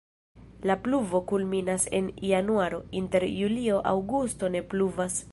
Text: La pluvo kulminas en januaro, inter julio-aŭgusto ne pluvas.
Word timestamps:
La 0.69 0.75
pluvo 0.85 1.19
kulminas 1.31 1.83
en 1.99 2.07
januaro, 2.29 2.79
inter 3.01 3.25
julio-aŭgusto 3.37 4.51
ne 4.57 4.63
pluvas. 4.73 5.19